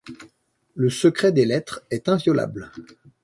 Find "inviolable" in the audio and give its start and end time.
2.09-2.71